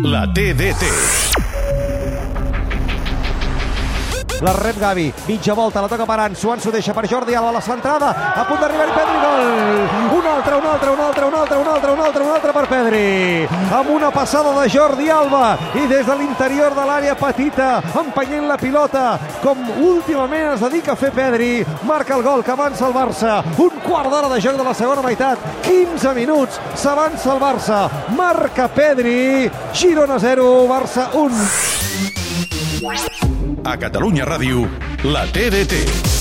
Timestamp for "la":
0.00-0.26, 4.40-4.52, 5.82-5.86, 7.52-7.60, 18.48-18.56, 24.64-24.74, 35.04-35.26